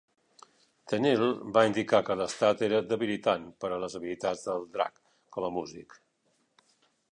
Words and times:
Tennille 0.93 1.27
va 1.57 1.63
indicar 1.67 1.99
que 2.07 2.15
l'estat 2.21 2.63
era 2.69 2.79
debilitant 2.93 3.45
per 3.65 3.71
a 3.75 3.79
les 3.85 3.99
habilitats 4.01 4.43
del 4.49 4.67
Drac 4.79 4.99
com 5.37 5.49
a 5.51 5.55
músic. 5.61 5.97